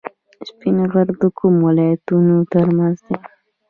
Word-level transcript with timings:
سپین 0.47 0.77
غر 0.91 1.07
د 1.21 1.23
کومو 1.37 1.61
ولایتونو 1.67 2.35
ترمنځ 2.51 2.97
دی؟ 3.05 3.15